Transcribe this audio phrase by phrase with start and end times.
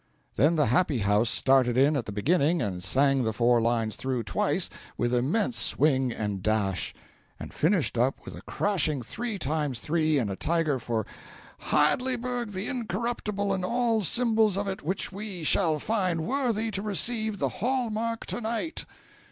[0.35, 4.23] Then the happy house started in at the beginning and sang the four lines through
[4.23, 6.95] twice, with immense swing and dash,
[7.39, 11.05] and finished up with a crashing three times three and a tiger for
[11.65, 17.37] "Hadleyburg the Incorruptible and all Symbols of it which we shall find worthy to receive
[17.37, 18.85] the hall mark to night."